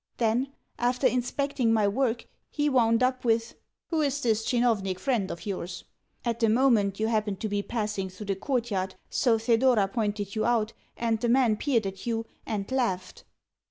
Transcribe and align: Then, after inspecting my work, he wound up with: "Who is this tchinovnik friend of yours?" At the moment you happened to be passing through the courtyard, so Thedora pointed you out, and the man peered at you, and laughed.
Then, 0.17 0.51
after 0.79 1.05
inspecting 1.05 1.71
my 1.71 1.87
work, 1.87 2.25
he 2.49 2.69
wound 2.69 3.03
up 3.03 3.23
with: 3.23 3.53
"Who 3.91 4.01
is 4.01 4.19
this 4.21 4.43
tchinovnik 4.43 4.97
friend 4.97 5.29
of 5.29 5.45
yours?" 5.45 5.83
At 6.25 6.39
the 6.39 6.49
moment 6.49 6.99
you 6.99 7.05
happened 7.05 7.39
to 7.41 7.47
be 7.47 7.61
passing 7.61 8.09
through 8.09 8.25
the 8.25 8.35
courtyard, 8.35 8.95
so 9.11 9.37
Thedora 9.37 9.87
pointed 9.87 10.33
you 10.33 10.43
out, 10.43 10.73
and 10.97 11.19
the 11.19 11.29
man 11.29 11.55
peered 11.55 11.85
at 11.85 12.07
you, 12.07 12.25
and 12.47 12.71
laughed. 12.71 13.25